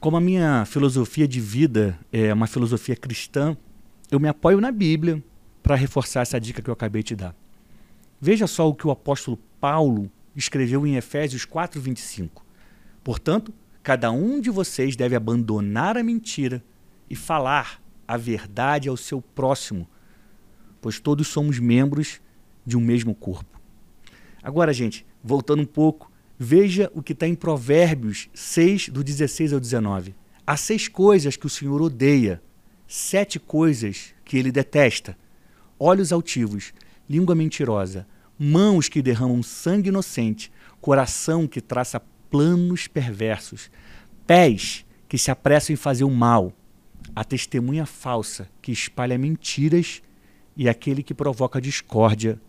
Como 0.00 0.16
a 0.16 0.20
minha 0.20 0.64
filosofia 0.64 1.26
de 1.26 1.40
vida 1.40 1.98
é 2.12 2.32
uma 2.32 2.46
filosofia 2.46 2.94
cristã, 2.94 3.56
eu 4.10 4.18
me 4.18 4.28
apoio 4.28 4.60
na 4.60 4.72
Bíblia 4.72 5.22
para 5.62 5.74
reforçar 5.74 6.22
essa 6.22 6.40
dica 6.40 6.62
que 6.62 6.70
eu 6.70 6.74
acabei 6.74 7.02
de 7.02 7.14
dar. 7.14 7.34
Veja 8.20 8.46
só 8.46 8.68
o 8.68 8.74
que 8.74 8.86
o 8.86 8.90
apóstolo 8.90 9.38
Paulo 9.60 10.10
escreveu 10.34 10.86
em 10.86 10.96
Efésios 10.96 11.44
4:25. 11.44 12.44
Portanto, 13.04 13.52
cada 13.82 14.10
um 14.10 14.40
de 14.40 14.50
vocês 14.50 14.96
deve 14.96 15.14
abandonar 15.14 15.96
a 15.96 16.02
mentira 16.02 16.64
e 17.08 17.16
falar 17.16 17.82
a 18.06 18.16
verdade 18.16 18.88
ao 18.88 18.96
seu 18.96 19.20
próximo, 19.20 19.88
pois 20.80 20.98
todos 20.98 21.28
somos 21.28 21.58
membros 21.58 22.20
de 22.64 22.76
um 22.76 22.80
mesmo 22.80 23.14
corpo. 23.14 23.60
Agora, 24.42 24.72
gente, 24.72 25.06
voltando 25.22 25.62
um 25.62 25.66
pouco, 25.66 26.10
veja 26.38 26.90
o 26.94 27.02
que 27.02 27.12
está 27.12 27.26
em 27.26 27.34
Provérbios 27.34 28.28
6, 28.32 28.88
do 28.88 29.02
16 29.04 29.52
ao 29.52 29.60
19. 29.60 30.14
Há 30.46 30.56
seis 30.56 30.88
coisas 30.88 31.36
que 31.36 31.46
o 31.46 31.50
Senhor 31.50 31.82
odeia, 31.82 32.42
sete 32.88 33.38
coisas 33.38 34.14
que 34.24 34.38
ele 34.38 34.50
detesta: 34.50 35.16
olhos 35.78 36.10
altivos, 36.10 36.72
língua 37.08 37.34
mentirosa, 37.34 38.06
mãos 38.38 38.88
que 38.88 39.02
derramam 39.02 39.42
sangue 39.42 39.90
inocente, 39.90 40.50
coração 40.80 41.46
que 41.46 41.60
traça 41.60 42.00
planos 42.30 42.86
perversos, 42.86 43.70
pés 44.26 44.84
que 45.08 45.18
se 45.18 45.30
apressam 45.30 45.74
em 45.74 45.76
fazer 45.76 46.04
o 46.04 46.10
mal, 46.10 46.52
a 47.14 47.22
testemunha 47.24 47.86
falsa 47.86 48.48
que 48.60 48.72
espalha 48.72 49.18
mentiras 49.18 50.02
e 50.56 50.68
aquele 50.68 51.02
que 51.02 51.14
provoca 51.14 51.60
discórdia 51.60 52.40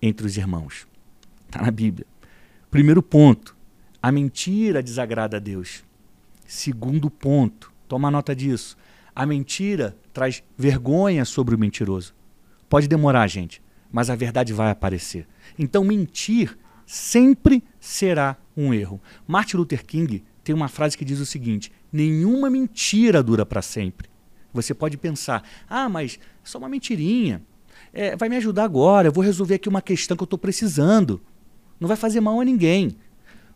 entre 0.00 0.26
os 0.26 0.36
irmãos. 0.36 0.86
Está 1.46 1.62
na 1.62 1.70
Bíblia. 1.70 2.06
Primeiro 2.70 3.02
ponto: 3.02 3.56
a 4.02 4.10
mentira 4.10 4.82
desagrada 4.82 5.36
a 5.36 5.40
Deus. 5.40 5.84
Segundo 6.46 7.10
ponto, 7.10 7.72
toma 7.88 8.10
nota 8.10 8.34
disso. 8.34 8.76
A 9.14 9.24
mentira 9.24 9.96
traz 10.12 10.42
vergonha 10.56 11.24
sobre 11.24 11.54
o 11.54 11.58
mentiroso. 11.58 12.14
Pode 12.68 12.88
demorar, 12.88 13.26
gente, 13.28 13.62
mas 13.92 14.10
a 14.10 14.16
verdade 14.16 14.52
vai 14.52 14.70
aparecer. 14.70 15.26
Então, 15.58 15.84
mentir 15.84 16.58
sempre 16.86 17.62
será 17.78 18.36
um 18.56 18.74
erro. 18.74 19.00
Martin 19.26 19.56
Luther 19.56 19.84
King 19.84 20.24
tem 20.42 20.54
uma 20.54 20.68
frase 20.68 20.96
que 20.98 21.04
diz 21.04 21.20
o 21.20 21.26
seguinte: 21.26 21.70
nenhuma 21.92 22.50
mentira 22.50 23.22
dura 23.22 23.46
para 23.46 23.62
sempre. 23.62 24.08
Você 24.52 24.72
pode 24.72 24.96
pensar, 24.96 25.42
ah, 25.68 25.88
mas 25.88 26.18
é 26.20 26.46
só 26.46 26.58
uma 26.58 26.68
mentirinha. 26.68 27.42
É, 27.92 28.16
vai 28.16 28.28
me 28.28 28.36
ajudar 28.36 28.64
agora, 28.64 29.08
eu 29.08 29.12
vou 29.12 29.22
resolver 29.22 29.54
aqui 29.54 29.68
uma 29.68 29.82
questão 29.82 30.16
que 30.16 30.22
eu 30.22 30.26
estou 30.26 30.38
precisando. 30.38 31.20
Não 31.80 31.88
vai 31.88 31.96
fazer 31.96 32.20
mal 32.20 32.40
a 32.40 32.44
ninguém. 32.44 32.96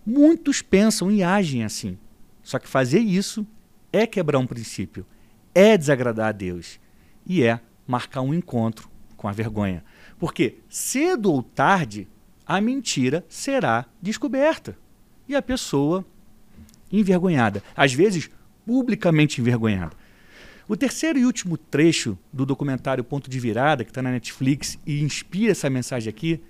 Muitos 0.05 0.63
pensam 0.63 1.11
e 1.11 1.23
agem 1.23 1.65
assim. 1.65 1.99
Só 2.43 2.59
que 2.59 2.69
fazer 2.69 3.01
isso 3.01 3.47
é 3.93 4.07
quebrar 4.07 4.39
um 4.39 4.47
princípio, 4.47 5.07
é 5.59 5.77
desagradar 5.77 6.29
a 6.29 6.33
Deus 6.33 6.79
e 7.27 7.43
é 7.43 7.59
marcar 7.85 8.21
um 8.21 8.33
encontro 8.33 8.89
com 9.17 9.27
a 9.27 9.33
vergonha. 9.33 9.85
Porque 10.17 10.59
cedo 10.69 11.33
ou 11.33 11.43
tarde 11.43 12.07
a 12.47 12.61
mentira 12.61 13.25
será 13.29 13.85
descoberta 14.01 14.79
e 15.29 15.35
a 15.35 15.43
pessoa 15.43 16.07
envergonhada, 16.93 17.61
às 17.77 17.93
vezes 17.93 18.31
publicamente 18.65 19.41
envergonhada. 19.41 19.97
O 20.69 20.77
terceiro 20.77 21.19
e 21.19 21.27
último 21.27 21.57
trecho 21.57 22.17
do 22.33 22.47
documentário 22.47 23.03
Ponto 23.03 23.29
de 23.29 23.41
Virada, 23.41 23.83
que 23.83 23.91
está 23.91 24.01
na 24.01 24.13
Netflix 24.13 24.79
e 24.87 25.03
inspira 25.03 25.51
essa 25.51 25.69
mensagem 25.69 26.09
aqui, 26.09 26.41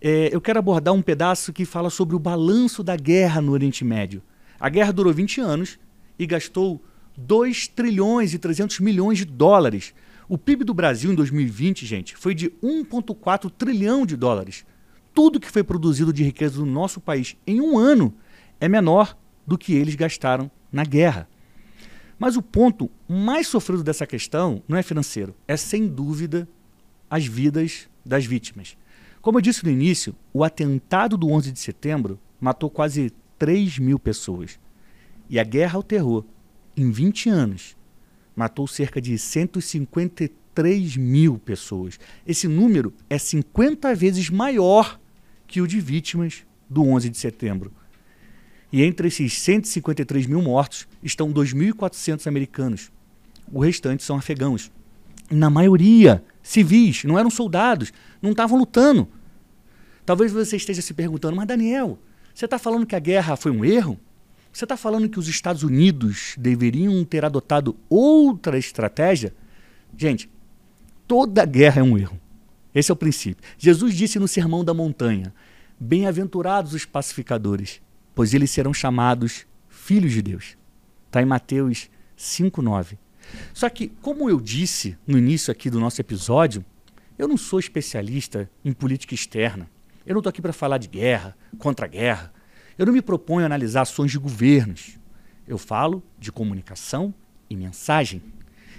é, 0.00 0.28
eu 0.32 0.40
quero 0.40 0.60
abordar 0.60 0.94
um 0.94 1.02
pedaço 1.02 1.52
que 1.52 1.64
fala 1.64 1.90
sobre 1.90 2.14
o 2.14 2.18
balanço 2.20 2.84
da 2.84 2.94
guerra 2.94 3.40
no 3.40 3.50
Oriente 3.52 3.84
Médio. 3.84 4.22
A 4.60 4.68
guerra 4.68 4.92
durou 4.92 5.12
20 5.12 5.40
anos 5.40 5.78
e 6.18 6.26
gastou 6.26 6.80
2 7.16 7.68
trilhões 7.68 8.34
e 8.34 8.38
300 8.38 8.80
milhões 8.80 9.18
de 9.18 9.24
dólares. 9.24 9.94
O 10.28 10.36
PIB 10.36 10.64
do 10.64 10.74
Brasil 10.74 11.12
em 11.12 11.14
2020, 11.14 11.86
gente, 11.86 12.16
foi 12.16 12.34
de 12.34 12.50
1,4 12.62 13.50
trilhão 13.50 14.04
de 14.04 14.16
dólares. 14.16 14.64
Tudo 15.14 15.40
que 15.40 15.50
foi 15.50 15.62
produzido 15.62 16.12
de 16.12 16.24
riqueza 16.24 16.58
no 16.58 16.66
nosso 16.66 17.00
país 17.00 17.36
em 17.46 17.60
um 17.60 17.78
ano 17.78 18.14
é 18.60 18.68
menor 18.68 19.16
do 19.46 19.56
que 19.56 19.72
eles 19.72 19.94
gastaram 19.94 20.50
na 20.70 20.84
guerra. 20.84 21.28
Mas 22.18 22.36
o 22.36 22.42
ponto 22.42 22.90
mais 23.08 23.46
sofrido 23.46 23.84
dessa 23.84 24.06
questão 24.06 24.62
não 24.66 24.76
é 24.76 24.82
financeiro, 24.82 25.34
é 25.46 25.56
sem 25.56 25.86
dúvida 25.86 26.48
as 27.08 27.26
vidas 27.26 27.88
das 28.04 28.24
vítimas. 28.24 28.76
Como 29.20 29.38
eu 29.38 29.42
disse 29.42 29.64
no 29.64 29.70
início, 29.70 30.14
o 30.32 30.44
atentado 30.44 31.16
do 31.16 31.28
11 31.28 31.52
de 31.52 31.58
setembro 31.58 32.18
matou 32.40 32.70
quase 32.70 33.12
3 33.38 33.78
mil 33.78 33.98
pessoas. 33.98 34.58
E 35.28 35.38
a 35.38 35.44
guerra 35.44 35.76
ao 35.76 35.82
terror, 35.82 36.24
em 36.76 36.90
20 36.90 37.28
anos, 37.28 37.76
matou 38.34 38.66
cerca 38.66 39.00
de 39.00 39.16
153 39.18 40.96
mil 40.96 41.38
pessoas. 41.38 41.98
Esse 42.26 42.46
número 42.46 42.92
é 43.08 43.18
50 43.18 43.94
vezes 43.94 44.28
maior 44.28 45.00
que 45.46 45.60
o 45.60 45.66
de 45.66 45.80
vítimas 45.80 46.44
do 46.68 46.82
11 46.82 47.08
de 47.08 47.16
setembro. 47.16 47.72
E 48.72 48.82
entre 48.82 49.08
esses 49.08 49.38
153 49.38 50.26
mil 50.26 50.42
mortos 50.42 50.86
estão 51.02 51.32
2.400 51.32 52.26
americanos. 52.26 52.92
O 53.50 53.60
restante 53.60 54.02
são 54.02 54.16
afegãos. 54.16 54.70
Na 55.30 55.48
maioria, 55.48 56.22
civis, 56.42 57.04
não 57.04 57.18
eram 57.18 57.30
soldados, 57.30 57.92
não 58.20 58.32
estavam 58.32 58.58
lutando. 58.58 59.08
Talvez 60.04 60.30
você 60.30 60.56
esteja 60.56 60.82
se 60.82 60.94
perguntando, 60.94 61.36
mas 61.36 61.46
Daniel, 61.46 61.98
você 62.34 62.44
está 62.44 62.58
falando 62.58 62.86
que 62.86 62.94
a 62.94 63.00
guerra 63.00 63.36
foi 63.36 63.50
um 63.50 63.64
erro? 63.64 63.98
Você 64.56 64.64
está 64.64 64.74
falando 64.74 65.06
que 65.10 65.18
os 65.18 65.28
Estados 65.28 65.62
Unidos 65.62 66.34
deveriam 66.38 67.04
ter 67.04 67.26
adotado 67.26 67.76
outra 67.90 68.56
estratégia? 68.56 69.34
Gente, 69.94 70.30
toda 71.06 71.44
guerra 71.44 71.80
é 71.80 71.82
um 71.82 71.98
erro. 71.98 72.18
Esse 72.74 72.90
é 72.90 72.94
o 72.94 72.96
princípio. 72.96 73.44
Jesus 73.58 73.94
disse 73.94 74.18
no 74.18 74.26
Sermão 74.26 74.64
da 74.64 74.72
Montanha: 74.72 75.34
Bem-aventurados 75.78 76.72
os 76.72 76.86
pacificadores, 76.86 77.82
pois 78.14 78.32
eles 78.32 78.50
serão 78.50 78.72
chamados 78.72 79.46
filhos 79.68 80.12
de 80.12 80.22
Deus. 80.22 80.56
Está 81.06 81.20
em 81.20 81.26
Mateus 81.26 81.90
5,9. 82.18 82.96
Só 83.52 83.68
que, 83.68 83.88
como 84.00 84.30
eu 84.30 84.40
disse 84.40 84.96
no 85.06 85.18
início 85.18 85.52
aqui 85.52 85.68
do 85.68 85.78
nosso 85.78 86.00
episódio, 86.00 86.64
eu 87.18 87.28
não 87.28 87.36
sou 87.36 87.60
especialista 87.60 88.48
em 88.64 88.72
política 88.72 89.14
externa. 89.14 89.68
Eu 90.06 90.14
não 90.14 90.20
estou 90.20 90.30
aqui 90.30 90.40
para 90.40 90.54
falar 90.54 90.78
de 90.78 90.88
guerra, 90.88 91.36
contra-guerra. 91.58 92.32
Eu 92.78 92.86
não 92.86 92.92
me 92.92 93.02
proponho 93.02 93.42
a 93.42 93.46
analisar 93.46 93.82
ações 93.82 94.10
de 94.10 94.18
governos. 94.18 94.98
Eu 95.46 95.58
falo 95.58 96.02
de 96.18 96.30
comunicação 96.30 97.14
e 97.48 97.56
mensagem. 97.56 98.22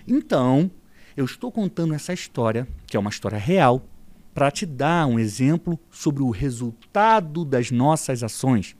Então, 0.08 0.70
eu 1.16 1.25
estou 1.25 1.51
contando 1.51 1.94
essa 1.94 2.13
história, 2.13 2.68
que 2.86 2.96
é 2.96 3.00
uma 3.00 3.10
história 3.10 3.38
real, 3.38 3.86
para 4.34 4.51
te 4.51 4.66
dar 4.66 5.08
um 5.08 5.18
exemplo 5.18 5.80
sobre 5.89 6.22
o 6.22 6.30
resultado 6.30 7.44
das 7.44 7.72
nossas 7.72 8.22
ações 8.22 8.75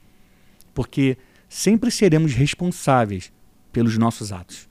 porque 0.78 1.18
sempre 1.50 1.90
seremos 1.90 2.36
responsáveis 2.36 3.34
pelos 3.74 3.98
nossos 3.98 4.32
atos. 4.32 4.70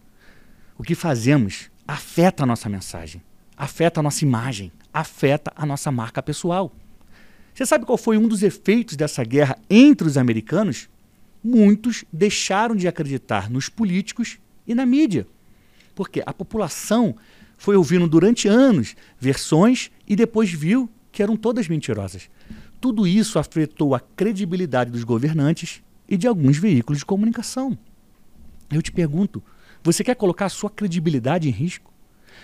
O 0.79 0.85
que 0.85 0.95
fazemos 0.95 1.69
afeta 1.85 2.45
a 2.45 2.47
nossa 2.47 2.69
mensagem, 2.69 3.21
afeta 3.57 3.99
a 3.99 4.03
nossa 4.05 4.25
imagem, 4.25 4.71
afeta 4.95 5.53
a 5.57 5.67
nossa 5.67 5.91
marca 5.91 6.23
pessoal. 6.23 6.71
Você 7.57 7.65
sabe 7.65 7.87
qual 7.87 7.97
foi 7.97 8.19
um 8.19 8.29
dos 8.29 8.43
efeitos 8.43 8.97
dessa 8.97 9.25
guerra 9.25 9.59
entre 9.71 10.07
os 10.07 10.19
americanos? 10.19 10.91
Muitos 11.43 12.05
deixaram 12.13 12.77
de 12.77 12.87
acreditar 12.87 13.49
nos 13.49 13.71
políticos 13.71 14.37
e 14.67 14.75
na 14.75 14.85
mídia. 14.85 15.27
Porque 15.95 16.23
a 16.27 16.35
população 16.35 17.17
foi 17.57 17.75
ouvindo 17.75 18.07
durante 18.07 18.47
anos 18.47 18.95
versões 19.19 19.91
e 20.07 20.15
depois 20.15 20.53
viu 20.53 20.87
que 21.11 21.23
eram 21.23 21.35
todas 21.35 21.67
mentirosas. 21.67 22.29
Tudo 22.79 23.07
isso 23.07 23.39
afetou 23.39 23.95
a 23.95 24.01
credibilidade 24.01 24.91
dos 24.91 25.03
governantes 25.03 25.83
e 26.07 26.19
de 26.19 26.27
alguns 26.27 26.59
veículos 26.59 26.99
de 26.99 27.07
comunicação. 27.07 27.79
Eu 28.71 28.83
te 28.83 28.93
pergunto, 28.93 29.43
você 29.83 30.05
quer 30.05 30.17
colocar 30.17 30.45
a 30.45 30.51
sua 30.51 30.69
credibilidade 30.69 31.49
em 31.49 31.53
risco? 31.53 31.91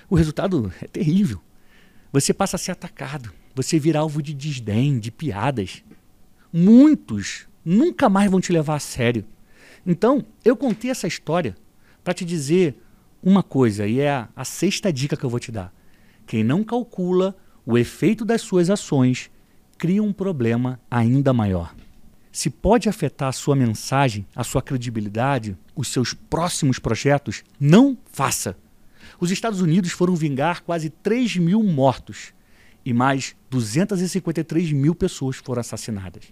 O 0.09 0.15
resultado 0.15 0.73
é 0.81 0.87
terrível. 0.87 1.39
Você 2.11 2.33
passa 2.33 2.57
a 2.57 2.59
ser 2.59 2.73
atacado, 2.73 3.31
você 3.55 3.79
vira 3.79 4.01
alvo 4.01 4.23
de 4.23 4.35
desdém, 4.35 4.99
de 4.99 5.11
piadas. 5.11 5.83
Muitos 6.53 7.47
nunca 7.65 8.09
mais 8.09 8.31
vão 8.31 8.41
te 8.41 8.53
levar 8.53 8.77
a 8.77 8.81
sério. 8.81 9.25
Então, 9.87 10.25
eu 10.45 10.57
contei 10.57 10.91
essa 10.91 11.07
história 11.07 11.57
para 12.03 12.15
te 12.15 12.25
dizer 12.25 12.77
uma 13.23 13.43
coisa, 13.43 13.87
e 13.87 14.01
é 14.01 14.11
a, 14.11 14.29
a 14.35 14.45
sexta 14.45 14.93
dica 14.93 15.17
que 15.17 15.25
eu 15.25 15.31
vou 15.31 15.39
te 15.39 15.53
dar. 15.53 15.73
Quem 16.27 16.43
não 16.43 16.65
calcula 16.65 17.37
o 17.65 17.79
efeito 17.79 18.25
das 18.25 18.43
suas 18.43 18.71
ações 18.71 19.31
cria 19.79 20.03
um 20.03 20.13
problema 20.13 20.81
ainda 20.91 21.33
maior. 21.33 21.75
Se 22.33 22.49
pode 22.49 22.89
afetar 22.89 23.29
a 23.29 23.33
sua 23.33 23.55
mensagem, 23.55 24.27
a 24.35 24.43
sua 24.43 24.63
credibilidade, 24.63 25.57
os 25.77 25.89
seus 25.89 26.15
próximos 26.15 26.79
projetos, 26.79 27.45
não 27.61 27.97
faça. 28.11 28.57
Os 29.21 29.31
Estados 29.31 29.61
Unidos 29.61 29.93
foram 29.93 30.17
vingar 30.17 30.63
quase 30.63 30.89
3 30.89 31.37
mil 31.37 31.63
mortos 31.63 32.33
e 32.85 32.93
mais 32.93 33.35
253 33.51 34.73
mil 34.73 34.95
pessoas 34.95 35.37
foram 35.37 35.61
assassinadas. 35.61 36.25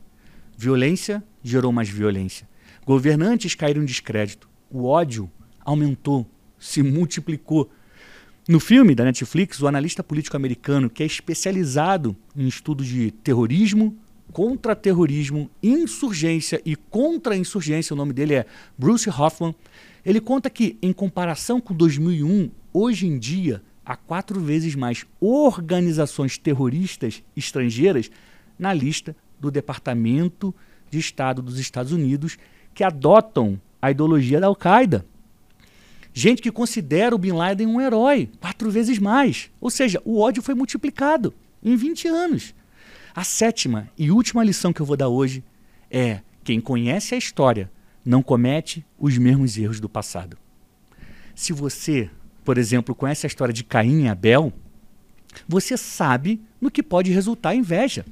Violência 0.57 1.23
gerou 1.43 1.73
mais 1.73 1.89
violência. 1.89 2.49
Governantes 2.85 3.55
caíram 3.55 3.83
em 3.83 3.87
descrédito. 3.87 4.49
O 4.71 4.85
ódio 4.85 5.31
aumentou, 5.65 6.27
se 6.59 6.83
multiplicou. 6.83 7.71
No 8.49 8.59
filme 8.59 8.95
da 8.95 9.05
Netflix, 9.05 9.61
o 9.61 9.67
analista 9.67 10.03
político 10.03 10.37
americano, 10.37 10.91
que 10.91 11.03
é 11.03 11.07
especializado 11.07 12.17
em 12.37 12.49
estudos 12.49 12.87
de 12.87 13.11
terrorismo, 13.11 13.97
contra-terrorismo, 14.33 15.51
insurgência 15.63 16.61
e 16.65 16.77
contra-insurgência, 16.77 17.95
o 17.95 17.97
nome 17.97 18.13
dele 18.13 18.35
é 18.35 18.47
Bruce 18.79 19.09
Hoffman, 19.09 19.55
ele 20.05 20.21
conta 20.21 20.49
que, 20.49 20.79
em 20.81 20.93
comparação 20.93 21.61
com 21.61 21.75
2001, 21.75 22.51
hoje 22.73 23.07
em 23.07 23.19
dia 23.19 23.63
há 23.91 23.97
quatro 23.97 24.39
vezes 24.39 24.77
mais 24.77 25.05
organizações 25.21 26.39
terroristas 26.39 27.25
estrangeiras 27.37 28.09
na 28.57 28.73
lista 28.73 29.17
do 29.41 29.51
Departamento 29.51 30.55
de 30.89 31.01
Estado 31.01 31.43
dos 31.43 31.59
Estados 31.59 31.91
Unidos 31.91 32.39
que 32.73 32.85
adotam 32.85 33.61
a 33.83 33.91
ideologia 33.91 34.39
da 34.39 34.47
Al-Qaeda. 34.47 35.05
Gente 36.15 36.41
que 36.41 36.53
considera 36.53 37.17
o 37.17 37.19
Bin 37.19 37.33
Laden 37.33 37.67
um 37.67 37.81
herói, 37.81 38.31
quatro 38.39 38.71
vezes 38.71 39.01
mais. 39.01 39.51
Ou 39.61 39.71
seja, 39.71 40.01
o 40.05 40.21
ódio 40.21 40.41
foi 40.41 40.55
multiplicado 40.55 41.35
em 41.61 41.75
20 41.75 42.07
anos. 42.07 42.55
A 43.13 43.25
sétima 43.25 43.91
e 43.99 44.13
última 44.13 44.45
lição 44.45 44.73
que 44.73 44.81
eu 44.81 44.87
vou 44.87 44.97
dar 44.97 45.09
hoje 45.09 45.43
é: 45.91 46.21
quem 46.45 46.61
conhece 46.61 47.17
a 47.17 47.19
história 47.19 47.69
não 48.05 48.23
comete 48.23 48.87
os 48.97 49.19
mesmos 49.19 49.59
erros 49.59 49.81
do 49.81 49.89
passado. 49.89 50.39
Se 51.35 51.53
você, 51.53 52.09
por 52.45 52.59
exemplo, 52.59 52.95
conhece 52.95 53.27
a 53.27 53.29
história 53.29 53.53
de 53.53 53.65
Caim 53.65 54.05
e 54.05 54.09
Abel, 54.09 54.53
você 55.47 55.77
sabe 55.77 56.41
no 56.61 56.71
que 56.71 56.83
pode 56.83 57.13
resultar 57.13 57.51
a 57.51 57.55
inveja. 57.55 58.05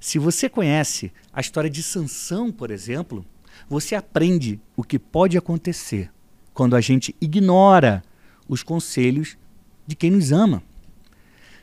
Se 0.00 0.18
você 0.18 0.48
conhece 0.48 1.12
a 1.32 1.40
história 1.40 1.68
de 1.68 1.82
Sansão, 1.82 2.52
por 2.52 2.70
exemplo, 2.70 3.24
você 3.68 3.94
aprende 3.94 4.60
o 4.76 4.84
que 4.84 4.98
pode 4.98 5.36
acontecer 5.36 6.10
quando 6.54 6.76
a 6.76 6.80
gente 6.80 7.14
ignora 7.20 8.02
os 8.48 8.62
conselhos 8.62 9.36
de 9.86 9.96
quem 9.96 10.10
nos 10.10 10.32
ama. 10.32 10.62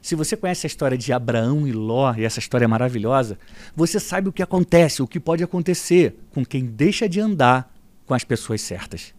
Se 0.01 0.15
você 0.15 0.37
conhece 0.37 0.65
a 0.65 0.69
história 0.69 0.97
de 0.97 1.11
Abraão 1.11 1.67
e 1.67 1.71
Ló, 1.71 2.13
e 2.15 2.23
essa 2.23 2.39
história 2.39 2.65
é 2.65 2.67
maravilhosa, 2.67 3.39
você 3.75 3.99
sabe 3.99 4.29
o 4.29 4.31
que 4.31 4.43
acontece, 4.43 5.01
o 5.01 5.07
que 5.07 5.19
pode 5.19 5.43
acontecer 5.43 6.15
com 6.29 6.45
quem 6.45 6.65
deixa 6.65 7.09
de 7.09 7.19
andar 7.19 7.73
com 8.05 8.13
as 8.13 8.23
pessoas 8.23 8.61
certas. 8.61 9.15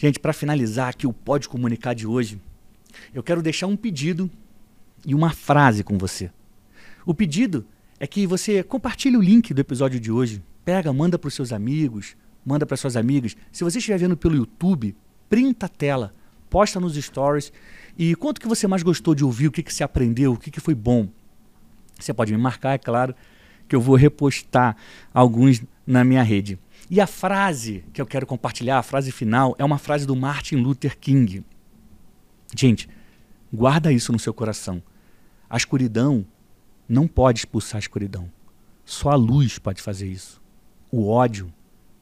Gente, 0.00 0.18
para 0.18 0.32
finalizar 0.32 0.88
aqui 0.88 1.06
o 1.06 1.12
Pode 1.12 1.46
Comunicar 1.46 1.94
de 1.94 2.06
hoje, 2.06 2.40
eu 3.12 3.22
quero 3.22 3.42
deixar 3.42 3.66
um 3.66 3.76
pedido 3.76 4.30
e 5.04 5.14
uma 5.14 5.28
frase 5.28 5.84
com 5.84 5.98
você. 5.98 6.30
O 7.04 7.12
pedido 7.12 7.66
é 7.98 8.06
que 8.06 8.26
você 8.26 8.62
compartilhe 8.62 9.18
o 9.18 9.20
link 9.20 9.52
do 9.52 9.60
episódio 9.60 10.00
de 10.00 10.10
hoje. 10.10 10.42
Pega, 10.64 10.90
manda 10.90 11.18
para 11.18 11.28
os 11.28 11.34
seus 11.34 11.52
amigos, 11.52 12.16
manda 12.42 12.64
para 12.64 12.78
suas 12.78 12.96
amigas. 12.96 13.36
Se 13.52 13.62
você 13.62 13.76
estiver 13.76 13.98
vendo 13.98 14.16
pelo 14.16 14.36
YouTube, 14.36 14.96
printa 15.28 15.66
a 15.66 15.68
tela, 15.68 16.14
posta 16.48 16.80
nos 16.80 16.94
stories 16.94 17.52
e 17.98 18.14
quanto 18.14 18.40
que 18.40 18.48
você 18.48 18.66
mais 18.66 18.82
gostou 18.82 19.14
de 19.14 19.22
ouvir, 19.22 19.48
o 19.48 19.52
que, 19.52 19.62
que 19.62 19.74
você 19.74 19.84
aprendeu, 19.84 20.32
o 20.32 20.38
que, 20.38 20.50
que 20.50 20.60
foi 20.60 20.74
bom. 20.74 21.10
Você 21.98 22.14
pode 22.14 22.32
me 22.32 22.38
marcar, 22.38 22.72
é 22.72 22.78
claro, 22.78 23.14
que 23.68 23.76
eu 23.76 23.82
vou 23.82 23.96
repostar 23.96 24.78
alguns 25.12 25.62
na 25.86 26.04
minha 26.04 26.22
rede. 26.22 26.58
E 26.90 27.00
a 27.00 27.06
frase 27.06 27.84
que 27.92 28.02
eu 28.02 28.06
quero 28.06 28.26
compartilhar, 28.26 28.78
a 28.78 28.82
frase 28.82 29.12
final, 29.12 29.54
é 29.58 29.64
uma 29.64 29.78
frase 29.78 30.04
do 30.04 30.16
Martin 30.16 30.56
Luther 30.56 30.98
King. 30.98 31.44
Gente, 32.56 32.88
guarda 33.52 33.92
isso 33.92 34.10
no 34.10 34.18
seu 34.18 34.34
coração. 34.34 34.82
A 35.48 35.56
escuridão 35.56 36.26
não 36.88 37.06
pode 37.06 37.38
expulsar 37.38 37.76
a 37.76 37.78
escuridão. 37.78 38.28
Só 38.84 39.10
a 39.10 39.14
luz 39.14 39.56
pode 39.56 39.80
fazer 39.80 40.08
isso. 40.08 40.42
O 40.90 41.08
ódio 41.08 41.52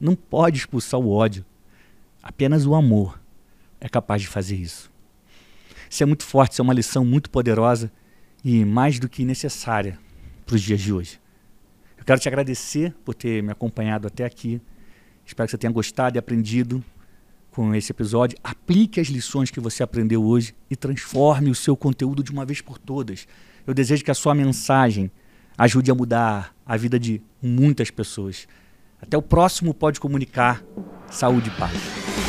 não 0.01 0.17
pode 0.17 0.57
expulsar 0.57 0.99
o 0.99 1.11
ódio. 1.11 1.45
Apenas 2.23 2.65
o 2.65 2.75
amor 2.75 3.21
é 3.79 3.91
capaz 3.91 4.23
de 4.23 4.29
fazer 4.29 4.57
isso. 4.57 4.91
Isso 5.91 6.03
é 6.03 6.07
muito 6.07 6.25
forte, 6.25 6.53
isso 6.53 6.63
é 6.63 6.65
uma 6.65 6.73
lição 6.73 7.05
muito 7.05 7.29
poderosa 7.29 7.93
e 8.43 8.65
mais 8.65 8.99
do 8.99 9.07
que 9.07 9.23
necessária 9.23 9.99
para 10.47 10.57
os 10.57 10.63
dias 10.63 10.81
de 10.81 10.95
hoje. 10.95 11.21
Eu 11.99 12.07
quero 12.07 12.19
te 12.19 12.29
agradecer 12.29 12.95
por 13.05 13.15
ter 13.15 13.43
me 13.43 13.53
acompanhado 13.53 14.07
até 14.07 14.25
aqui. 14.25 14.63
Espero 15.29 15.47
que 15.47 15.51
você 15.51 15.59
tenha 15.59 15.73
gostado 15.73 16.17
e 16.17 16.19
aprendido 16.19 16.83
com 17.51 17.75
esse 17.75 17.93
episódio. 17.93 18.39
Aplique 18.43 18.99
as 18.99 19.09
lições 19.09 19.51
que 19.51 19.61
você 19.61 19.83
aprendeu 19.83 20.25
hoje 20.25 20.55
e 20.71 20.75
transforme 20.75 21.51
o 21.51 21.55
seu 21.55 21.77
conteúdo 21.77 22.23
de 22.23 22.33
uma 22.33 22.47
vez 22.47 22.63
por 22.63 22.79
todas. 22.79 23.29
Eu 23.67 23.75
desejo 23.75 24.03
que 24.03 24.11
a 24.11 24.15
sua 24.15 24.35
mensagem 24.35 25.11
ajude 25.57 25.91
a 25.91 25.95
mudar 25.95 26.57
a 26.65 26.79
vida 26.79 26.99
de 26.99 27.21
muitas 27.43 27.91
pessoas. 27.91 28.49
Até 29.03 29.19
o 29.19 29.23
próximo 29.23 29.75
Pode 29.75 30.01
Comunicar. 30.01 30.65
Saúde 31.11 31.49
e 31.49 31.53
paz. 31.53 32.28